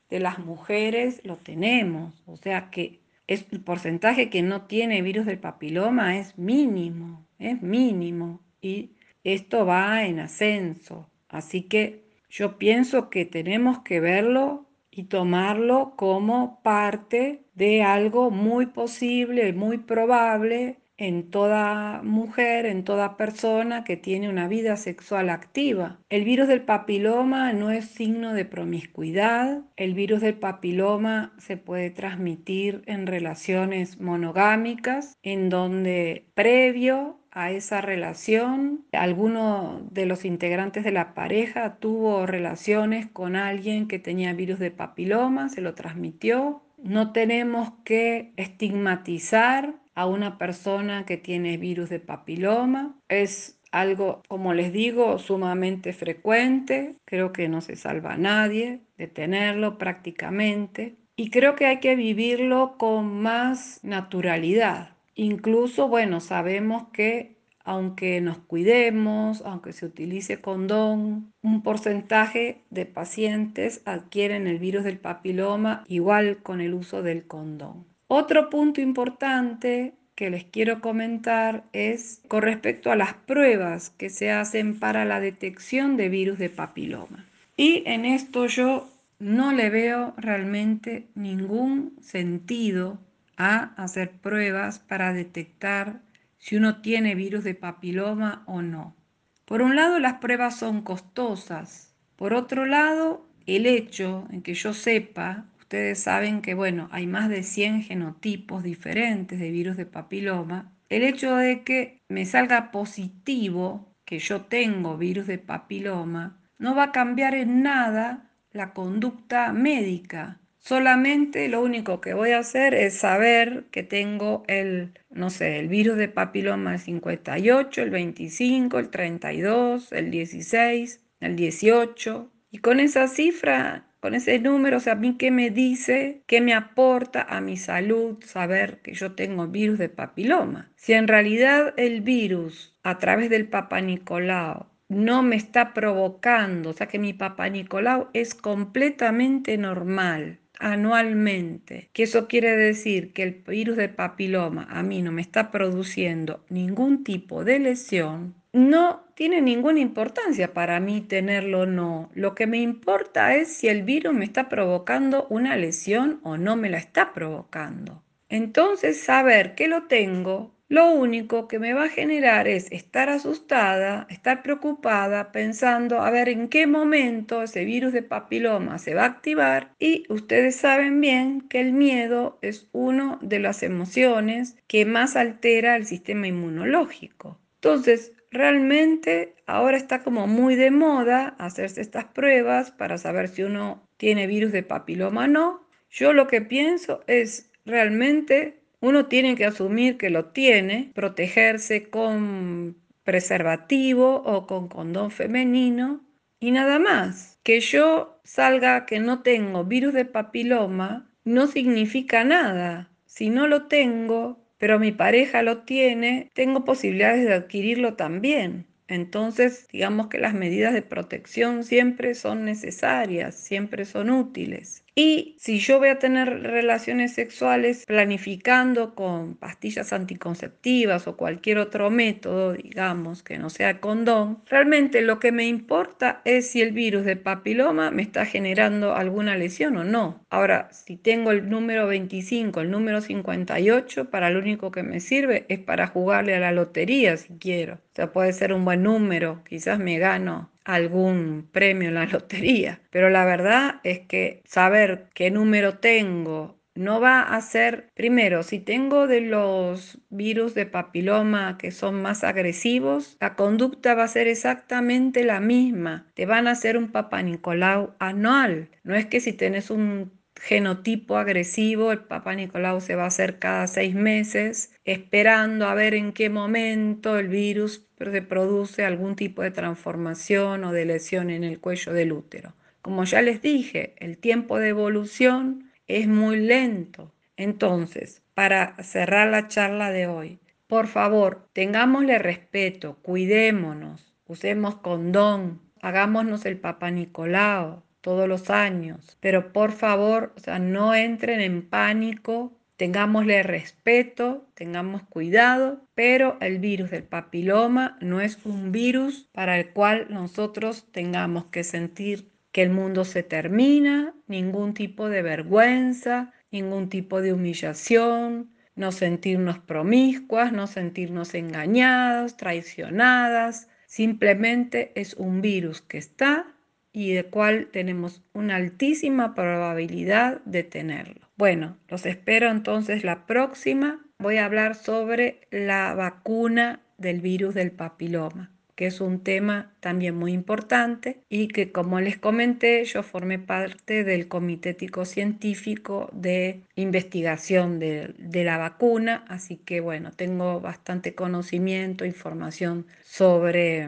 de 0.09 0.21
las 0.21 0.39
mujeres 0.39 1.21
lo 1.25 1.37
tenemos, 1.37 2.15
o 2.27 2.37
sea 2.37 2.71
que 2.71 3.00
es, 3.31 3.47
el 3.53 3.61
porcentaje 3.61 4.29
que 4.29 4.43
no 4.43 4.63
tiene 4.63 5.03
virus 5.03 5.25
del 5.25 5.39
papiloma 5.39 6.19
es 6.19 6.37
mínimo, 6.37 7.25
es 7.39 7.63
mínimo 7.63 8.41
y 8.61 8.91
esto 9.23 9.65
va 9.65 10.05
en 10.05 10.19
ascenso. 10.19 11.09
Así 11.29 11.63
que 11.63 12.03
yo 12.29 12.59
pienso 12.59 13.09
que 13.09 13.25
tenemos 13.25 13.81
que 13.81 14.01
verlo 14.01 14.67
y 14.91 15.05
tomarlo 15.05 15.95
como 15.97 16.61
parte 16.65 17.45
de 17.55 17.85
algo 17.85 18.33
muy 18.33 18.67
posible, 18.67 19.53
muy 19.53 19.79
probable 19.79 20.80
en 21.01 21.31
toda 21.31 22.03
mujer, 22.03 22.67
en 22.67 22.85
toda 22.85 23.17
persona 23.17 23.85
que 23.85 23.97
tiene 23.97 24.29
una 24.29 24.49
vida 24.49 24.77
sexual 24.77 25.31
activa. 25.31 25.99
El 26.11 26.25
virus 26.25 26.47
del 26.47 26.61
papiloma 26.61 27.55
no 27.55 27.71
es 27.71 27.87
signo 27.87 28.35
de 28.35 28.45
promiscuidad. 28.45 29.63
El 29.77 29.95
virus 29.95 30.21
del 30.21 30.35
papiloma 30.35 31.33
se 31.39 31.57
puede 31.57 31.91
transmitir 31.91 32.83
en 32.85 33.07
relaciones 33.07 33.99
monogámicas, 33.99 35.17
en 35.23 35.49
donde 35.49 36.27
previo 36.35 37.17
a 37.31 37.51
esa 37.51 37.81
relación, 37.81 38.85
alguno 38.93 39.89
de 39.91 40.05
los 40.05 40.27
integrantes 40.27 40.85
de 40.85 40.93
la 40.93 41.15
pareja 41.15 41.77
tuvo 41.77 42.27
relaciones 42.27 43.09
con 43.09 43.37
alguien 43.37 43.89
que 43.89 43.99
tenía 43.99 44.35
virus 44.35 44.59
de 44.59 44.71
papiloma, 44.71 45.49
se 45.49 45.63
lo 45.63 45.75
transmitió. 45.75 46.63
No 46.83 47.13
tenemos 47.13 47.73
que 47.85 48.33
estigmatizar 48.37 49.75
a 50.01 50.07
una 50.07 50.39
persona 50.39 51.05
que 51.05 51.19
tiene 51.19 51.59
virus 51.59 51.91
de 51.91 52.01
papiloma. 52.01 52.99
Es 53.11 53.61
algo, 53.71 54.23
como 54.29 54.55
les 54.55 54.73
digo, 54.73 55.19
sumamente 55.19 55.93
frecuente. 55.93 56.97
Creo 57.05 57.35
que 57.35 57.51
no 57.51 57.61
se 57.61 57.77
salva 57.77 58.15
a 58.15 58.17
nadie 58.17 58.81
de 58.97 59.09
tenerlo 59.09 59.77
prácticamente. 59.77 60.97
Y 61.17 61.29
creo 61.29 61.55
que 61.55 61.67
hay 61.67 61.81
que 61.81 61.97
vivirlo 61.97 62.79
con 62.79 63.21
más 63.21 63.81
naturalidad. 63.83 64.97
Incluso, 65.15 65.87
bueno, 65.87 66.21
sabemos 66.21 66.85
que 66.95 67.37
aunque 67.63 68.23
nos 68.23 68.39
cuidemos, 68.39 69.43
aunque 69.45 69.75
se 69.75 69.85
utilice 69.85 70.41
condón, 70.41 71.31
un 71.43 71.63
porcentaje 71.63 72.63
de 72.71 72.87
pacientes 72.87 73.83
adquieren 73.85 74.47
el 74.47 74.59
virus 74.59 74.83
del 74.83 74.99
papiloma 74.99 75.85
igual 75.89 76.39
con 76.43 76.63
el 76.63 76.73
uso 76.73 77.03
del 77.03 77.27
condón. 77.27 77.90
Otro 78.13 78.51
punto 78.51 78.81
importante 78.81 79.95
que 80.17 80.31
les 80.31 80.43
quiero 80.43 80.81
comentar 80.81 81.63
es 81.73 82.21
con 82.27 82.43
respecto 82.43 82.91
a 82.91 82.97
las 82.97 83.15
pruebas 83.15 83.91
que 83.91 84.11
se 84.11 84.33
hacen 84.33 84.81
para 84.81 85.05
la 85.05 85.21
detección 85.21 85.97
de 85.97 86.09
virus 86.09 86.37
de 86.37 86.51
papiloma. 86.51 87.25
Y 87.57 87.85
en 87.87 88.05
esto 88.05 88.47
yo 88.47 88.91
no 89.21 89.53
le 89.53 89.71
veo 89.71 90.13
realmente 90.17 91.07
ningún 91.15 91.95
sentido 92.01 92.99
a 93.37 93.75
hacer 93.81 94.11
pruebas 94.11 94.81
para 94.81 95.13
detectar 95.13 96.01
si 96.37 96.57
uno 96.57 96.83
tiene 96.83 97.15
virus 97.15 97.45
de 97.45 97.55
papiloma 97.55 98.43
o 98.47 98.61
no. 98.61 98.97
Por 99.45 99.63
un 99.63 99.77
lado, 99.77 100.01
las 100.01 100.15
pruebas 100.15 100.59
son 100.59 100.83
costosas. 100.83 101.95
Por 102.17 102.35
otro 102.35 102.67
lado, 102.67 103.25
el 103.47 103.67
hecho 103.67 104.27
en 104.33 104.43
que 104.43 104.55
yo 104.55 104.75
sepa, 104.75 105.47
ustedes 105.71 106.01
saben 106.01 106.43
que, 106.43 106.55
bueno, 106.55 106.89
hay 106.91 107.07
más 107.07 107.29
de 107.29 107.45
100 107.45 107.85
genotipos 107.85 108.65
diferentes 108.65 109.39
de 109.39 109.53
virus 109.53 109.77
de 109.77 109.87
papiloma, 109.87 110.73
el 110.89 111.05
hecho 111.05 111.37
de 111.37 111.63
que 111.63 112.03
me 112.09 112.27
salga 112.27 112.73
positivo 112.73 113.95
que 114.05 114.19
yo 114.19 114.47
tengo 114.47 114.99
virus 114.99 115.29
de 115.29 115.39
papiloma 115.39 116.43
no 116.59 116.75
va 116.75 116.87
a 116.87 116.93
cambiar 116.93 117.37
en 117.37 117.63
nada 117.63 118.33
la 118.51 118.73
conducta 118.73 119.53
médica. 119.53 120.41
Solamente 120.59 121.49
lo 121.49 121.63
único 121.63 122.01
que 122.01 122.15
voy 122.15 122.33
a 122.33 122.41
hacer 122.41 122.75
es 122.75 122.95
saber 122.95 123.67
que 123.71 123.85
tengo 123.85 124.43
el, 124.49 124.99
no 125.09 125.31
sé, 125.31 125.61
el 125.61 125.69
virus 125.69 125.97
de 125.99 126.09
papiloma 126.09 126.75
el 126.75 126.81
58, 126.81 127.81
el 127.81 127.91
25, 127.91 128.77
el 128.77 128.91
32, 128.91 129.93
el 129.93 130.11
16, 130.11 131.01
el 131.21 131.37
18. 131.37 132.29
Y 132.51 132.59
con 132.59 132.81
esa 132.81 133.07
cifra, 133.07 133.90
con 134.01 134.15
ese 134.15 134.39
número, 134.39 134.79
o 134.79 134.81
sea, 134.81 134.95
a 134.95 134.97
mí 134.97 135.17
qué 135.19 135.31
me 135.31 135.51
dice, 135.51 136.23
qué 136.27 136.41
me 136.41 136.55
aporta 136.55 137.23
a 137.23 137.41
mi 137.41 137.57
salud 137.57 138.19
saber 138.25 138.81
que 138.83 138.95
yo 138.95 139.13
tengo 139.13 139.47
virus 139.47 139.79
de 139.79 139.89
papiloma. 139.89 140.73
Si 140.77 140.95
en 140.95 141.07
realidad 141.07 141.75
el 141.77 142.01
virus 142.01 142.77
a 142.83 142.99
través 142.99 143.31
del 143.31 143.49
Papa 143.49 143.81
Nicolau 143.81 144.67
no 144.89 145.23
me 145.23 145.37
está 145.37 145.73
provocando, 145.73 146.71
o 146.71 146.73
sea 146.73 146.89
que 146.89 146.99
mi 146.99 147.13
Papa 147.13 147.49
Nicolau 147.49 148.09
es 148.13 148.35
completamente 148.35 149.57
normal 149.57 150.41
anualmente, 150.59 151.89
que 151.93 152.03
eso 152.03 152.29
quiere 152.29 152.57
decir 152.57 153.13
que 153.13 153.23
el 153.23 153.43
virus 153.47 153.77
de 153.77 153.89
papiloma 153.89 154.67
a 154.71 154.83
mí 154.83 155.01
no 155.03 155.11
me 155.11 155.23
está 155.23 155.51
produciendo 155.51 156.45
ningún 156.51 157.03
tipo 157.03 157.45
de 157.45 157.59
lesión, 157.59 158.35
no 158.53 159.10
tiene 159.21 159.43
ninguna 159.43 159.81
importancia 159.81 160.55
para 160.55 160.81
mí 160.81 161.03
tenerlo 161.03 161.61
o 161.61 161.67
no. 161.67 162.11
Lo 162.15 162.35
que 162.35 162.47
me 162.47 162.57
importa 162.57 163.37
es 163.37 163.53
si 163.53 163.69
el 163.69 163.83
virus 163.83 164.15
me 164.15 164.25
está 164.25 164.49
provocando 164.49 165.27
una 165.29 165.59
lesión 165.59 166.21
o 166.23 166.39
no 166.39 166.57
me 166.57 166.71
la 166.71 166.79
está 166.79 167.13
provocando. 167.13 168.03
Entonces, 168.31 168.99
saber 168.99 169.55
que 169.55 169.69
lo 169.69 169.83
tengo 169.89 170.55
lo 170.71 170.91
único 170.93 171.49
que 171.49 171.59
me 171.59 171.75
va 171.75 171.85
a 171.85 171.89
generar 171.91 172.49
es 172.49 172.73
estar 172.73 173.11
asustada, 173.11 174.07
estar 174.09 174.43
preocupada, 174.43 175.33
pensando 175.33 176.01
a 176.01 176.11
ver 176.11 176.31
en 176.31 176.49
qué 176.49 176.67
momento 176.67 177.43
ese 177.43 177.67
virus 177.67 177.93
de 177.93 178.03
papiloma 178.03 178.79
se 178.79 178.95
va 178.95 179.03
a 179.03 179.07
activar 179.07 179.75
y 179.79 180.05
ustedes 180.09 180.57
saben 180.57 180.99
bien 181.03 181.43
que 181.43 181.61
el 181.61 181.73
miedo 181.73 182.39
es 182.41 182.71
una 182.73 183.19
de 183.21 183.41
las 183.41 183.63
emociones 183.63 184.57
que 184.67 184.87
más 184.87 185.15
altera 185.15 185.77
el 185.77 185.85
sistema 185.85 186.27
inmunológico. 186.27 187.39
Entonces, 187.57 188.13
realmente 188.31 189.35
ahora 189.47 189.77
está 189.77 190.03
como 190.03 190.27
muy 190.27 190.55
de 190.55 190.71
moda 190.71 191.35
hacerse 191.39 191.81
estas 191.81 192.07
pruebas 192.07 192.71
para 192.71 192.99
saber 192.99 193.29
si 193.29 193.43
uno 193.43 193.83
tiene 193.97 194.27
virus 194.27 194.53
de 194.53 194.63
papiloma 194.63 195.25
o 195.25 195.29
no. 195.29 195.69
Yo 195.91 196.13
lo 196.13 196.27
que 196.27 196.41
pienso 196.41 197.03
es 197.07 197.51
realmente 197.67 198.61
uno 198.81 199.07
tiene 199.07 199.37
que 199.37 199.45
asumir 199.45 199.99
que 199.99 200.11
lo 200.11 200.27
tiene, 200.27 200.91
protegerse 200.95 201.91
con 201.91 202.77
preservativo 203.05 204.23
o 204.25 204.47
con 204.47 204.69
condón 204.69 205.11
femenino 205.11 206.01
y 206.39 206.53
nada 206.53 206.79
más. 206.79 207.39
Que 207.43 207.61
yo 207.61 208.21
salga 208.25 208.87
que 208.87 209.01
no 209.01 209.23
tengo 209.23 209.65
virus 209.65 209.93
de 209.93 210.05
papiloma 210.05 211.11
no 211.25 211.47
significa 211.47 212.25
nada. 212.25 212.91
Si 213.07 213.29
no 213.29 213.47
lo 213.47 213.67
tengo, 213.67 214.40
pero 214.61 214.79
mi 214.79 214.93
pareja 214.93 215.43
lo 215.43 215.65
tiene, 215.65 216.31
tengo 216.35 216.65
posibilidades 216.65 217.27
de 217.27 217.35
adquirirlo 217.35 217.97
también. 217.97 218.69
Entonces, 218.89 219.69
digamos 219.73 220.09
que 220.09 220.19
las 220.21 220.35
medidas 220.35 220.75
de 220.75 220.83
protección 220.83 221.65
siempre 221.65 222.15
son 222.15 222.45
necesarias, 222.45 223.35
siempre 223.37 223.85
son 223.87 224.11
útiles. 224.11 224.85
Y 224.95 225.37
si 225.39 225.59
yo 225.59 225.79
voy 225.79 225.89
a 225.89 225.99
tener 225.99 226.43
relaciones 226.43 227.15
sexuales 227.15 227.85
planificando 227.87 228.95
con 228.95 229.37
pastillas 229.37 229.93
anticonceptivas 229.93 231.07
o 231.07 231.17
cualquier 231.17 231.59
otro 231.59 231.91
método, 231.91 232.53
digamos, 232.55 233.23
que 233.23 233.39
no 233.39 233.51
sea 233.51 233.81
condón, 233.81 234.43
realmente 234.47 235.01
lo 235.03 235.21
que 235.21 235.33
me 235.33 235.47
importa 235.47 236.21
es 236.25 236.51
si 236.51 236.61
el 236.61 236.73
virus 236.73 237.05
de 237.05 237.17
papiloma 237.17 237.91
me 237.91 238.03
está 238.03 238.27
generando 238.27 238.95
alguna 238.95 239.37
lesión 239.37 239.77
o 239.77 239.85
no. 239.85 240.25
Ahora, 240.31 240.69
si 240.73 240.97
tengo 240.97 241.31
el 241.31 241.49
número 241.49 241.87
25, 241.87 242.61
el 242.61 242.71
número 242.71 243.01
58, 243.01 244.11
para 244.11 244.31
lo 244.31 244.41
único 244.41 244.71
que 244.71 244.83
me 244.83 245.01
sirve 245.01 245.47
es 245.49 245.61
para 245.61 245.87
jugarle 245.87 246.35
a 246.35 246.41
la 246.41 246.53
lotería 246.53 247.17
si 247.17 247.35
quiero. 247.39 247.75
O 247.75 247.95
sea, 247.95 248.13
puede 248.13 248.33
ser 248.33 248.53
un 248.53 248.65
buen 248.65 248.83
número, 248.83 249.43
quizás 249.45 249.79
me 249.79 249.99
gano 249.99 250.51
algún 250.65 251.49
premio 251.53 251.89
en 251.89 251.95
la 251.95 252.07
lotería. 252.07 252.81
Pero 252.91 253.11
la 253.11 253.25
verdad 253.25 253.81
es 253.85 254.01
que 254.01 254.43
saber 254.47 255.09
qué 255.15 255.31
número 255.31 255.79
tengo 255.79 256.61
no 256.75 257.01
va 257.01 257.21
a 257.23 257.41
ser, 257.41 257.91
primero, 257.95 258.43
si 258.43 258.59
tengo 258.59 259.07
de 259.07 259.21
los 259.21 259.99
virus 260.09 260.55
de 260.55 260.67
papiloma 260.67 261.59
que 261.59 261.73
son 261.73 262.01
más 262.01 262.25
agresivos, 262.25 263.17
la 263.21 263.35
conducta 263.35 263.95
va 263.95 264.05
a 264.05 264.09
ser 264.09 264.29
exactamente 264.29 265.25
la 265.25 265.41
misma. 265.41 266.07
Te 266.15 266.27
van 266.27 266.47
a 266.47 266.53
hacer 266.53 266.77
un 266.79 266.91
Papa 266.91 267.23
Nicolau 267.23 267.95
anual. 267.99 268.71
No 268.85 268.95
es 268.95 269.07
que 269.07 269.21
si 269.21 269.33
tenés 269.33 269.71
un 269.71 270.20
genotipo 270.41 271.19
agresivo, 271.19 271.93
el 271.93 272.01
Papa 272.01 272.35
Nicolau 272.35 272.81
se 272.81 272.97
va 272.97 273.05
a 273.05 273.09
hacer 273.09 273.39
cada 273.39 273.67
seis 273.67 273.95
meses, 273.95 274.73
esperando 274.85 275.69
a 275.69 275.75
ver 275.75 275.95
en 275.95 276.13
qué 276.13 276.31
momento 276.31 277.19
el 277.19 277.29
virus 277.29 277.87
se 277.99 278.23
produce 278.23 278.85
algún 278.85 279.17
tipo 279.17 279.43
de 279.43 279.51
transformación 279.51 280.65
o 280.65 280.73
de 280.73 280.87
lesión 280.87 281.29
en 281.29 281.45
el 281.45 281.61
cuello 281.61 281.93
del 281.93 282.13
útero. 282.13 282.55
Como 282.81 283.05
ya 283.05 283.21
les 283.21 283.43
dije, 283.43 283.95
el 283.99 284.17
tiempo 284.17 284.59
de 284.59 284.69
evolución 284.69 285.71
es 285.87 286.09
muy 286.09 286.41
lento. 286.41 287.13
Entonces, 287.37 288.23
para 288.33 288.83
cerrar 288.83 289.29
la 289.29 289.49
charla 289.49 289.91
de 289.91 290.07
hoy, 290.07 290.41
por 290.67 290.87
favor, 290.87 291.49
tengámosle 291.53 292.19
respeto, 292.19 292.97
cuidémonos, 293.03 294.15
usemos 294.27 294.77
condón, 294.77 295.61
hagámonos 295.83 296.47
el 296.47 296.59
Papa 296.59 296.91
Nicolau, 296.91 297.83
todos 298.01 298.29
los 298.29 298.51
años. 298.51 299.17
Pero 299.21 299.53
por 299.53 299.73
favor, 299.73 300.33
o 300.37 300.41
sea, 300.41 300.59
no 300.59 300.95
entren 300.95 301.41
en 301.41 301.69
pánico, 301.69 302.53
tengámosle 302.77 303.43
respeto, 303.43 304.49
tengamos 304.55 305.03
cuidado, 305.03 305.87
pero 305.95 306.39
el 306.41 306.59
virus 306.59 306.91
del 306.91 307.03
papiloma 307.03 307.99
no 308.01 308.21
es 308.21 308.39
un 308.45 308.73
virus 308.73 309.29
para 309.33 309.59
el 309.59 309.71
cual 309.71 310.07
nosotros 310.11 310.87
tengamos 310.93 311.47
que 311.47 311.63
sentir 311.63 312.31
que 312.53 312.63
el 312.63 312.71
mundo 312.71 313.05
se 313.05 313.23
termina, 313.23 314.15
ningún 314.27 314.75
tipo 314.75 315.09
de 315.09 315.23
vergüenza, 315.23 316.33
ningún 316.51 316.89
tipo 316.89 317.21
de 317.21 317.33
humillación, 317.33 318.51
no 318.75 318.93
sentirnos 318.93 319.59
promiscuas, 319.59 320.53
no 320.53 320.67
sentirnos 320.67 321.35
engañadas, 321.35 322.37
traicionadas. 322.37 323.69
Simplemente 323.87 324.93
es 324.95 325.15
un 325.15 325.43
virus 325.43 325.83
que 325.83 325.99
está 325.99 326.47
y 326.93 327.13
de 327.13 327.25
cual 327.25 327.69
tenemos 327.73 328.23
una 328.33 328.57
altísima 328.57 329.35
probabilidad 329.35 330.41
de 330.45 330.63
tenerlo. 330.63 331.29
Bueno, 331.37 331.77
los 331.89 332.07
espero 332.07 332.51
entonces 332.51 333.05
la 333.05 333.27
próxima. 333.27 334.05
Voy 334.19 334.37
a 334.37 334.45
hablar 334.45 334.75
sobre 334.75 335.41
la 335.51 335.95
vacuna 335.95 336.81
del 336.99 337.21
virus 337.21 337.55
del 337.55 337.71
papiloma 337.71 338.51
que 338.81 338.87
es 338.87 339.03
un 339.03 339.23
tema 339.23 339.75
también 339.81 340.17
muy 340.17 340.33
importante 340.33 341.21
y 341.29 341.49
que 341.49 341.71
como 341.71 342.01
les 342.01 342.17
comenté 342.17 342.83
yo 342.87 343.03
formé 343.03 343.39
parte 343.39 344.05
del 344.05 344.27
Comité 344.27 344.71
Ético 344.71 345.05
Científico 345.05 346.09
de 346.15 346.63
investigación 346.77 347.79
de, 347.79 348.15
de 348.17 348.43
la 348.43 348.57
vacuna, 348.57 349.27
así 349.29 349.59
que 349.59 349.81
bueno, 349.81 350.13
tengo 350.13 350.63
bastante 350.63 351.15
conocimiento, 351.15 352.07
información 352.07 352.87
sobre 353.03 353.87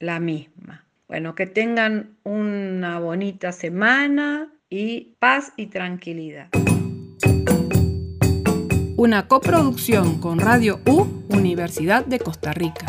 la 0.00 0.18
misma. 0.18 0.86
Bueno, 1.12 1.34
que 1.34 1.46
tengan 1.46 2.16
una 2.24 2.98
bonita 2.98 3.52
semana 3.52 4.50
y 4.70 5.14
paz 5.18 5.52
y 5.58 5.66
tranquilidad. 5.66 6.48
Una 8.96 9.28
coproducción 9.28 10.22
con 10.22 10.38
Radio 10.40 10.80
U, 10.86 11.06
Universidad 11.28 12.06
de 12.06 12.18
Costa 12.18 12.54
Rica. 12.54 12.86